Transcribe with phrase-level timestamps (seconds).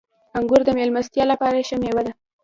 [0.37, 2.13] •انګور د میلمستیا لپاره ښه مېوه ده.